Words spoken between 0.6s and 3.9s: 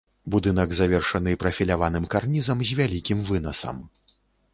завершаны прафіляваным карнізам з вялікім вынасам.